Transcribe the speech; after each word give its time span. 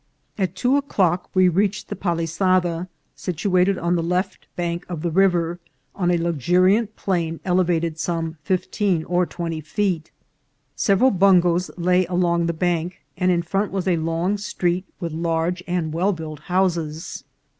At 0.35 0.55
two 0.55 0.77
o'clock 0.77 1.29
we 1.35 1.47
reached 1.47 1.87
the 1.89 1.95
Palisada, 1.95 2.87
situated 3.15 3.77
on 3.77 3.95
the 3.95 4.01
left 4.01 4.47
bank 4.55 4.83
of 4.89 5.03
the 5.03 5.11
river, 5.11 5.59
on 5.93 6.09
a 6.09 6.17
luxuriant 6.17 6.95
plain 6.95 7.39
elevated 7.45 7.99
some 7.99 8.37
fifteen 8.41 9.03
or 9.03 9.27
twenty 9.27 9.61
feet. 9.61 10.09
Several 10.75 11.11
bungoes 11.11 11.69
lay 11.77 12.07
along 12.07 12.47
the 12.47 12.51
bank, 12.51 13.03
and 13.15 13.29
in 13.29 13.43
front 13.43 13.71
was 13.71 13.87
a 13.87 13.97
long 13.97 14.39
street, 14.39 14.85
with 14.99 15.11
large 15.13 15.63
and 15.67 15.93
well 15.93 16.13
built 16.13 16.39
houses. 16.49 17.23